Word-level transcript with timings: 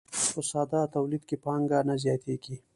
په 0.33 0.41
ساده 0.49 0.81
تولید 0.95 1.23
کې 1.29 1.35
پانګه 1.43 1.79
نه 1.87 1.95
زیاتېږي 2.03 2.55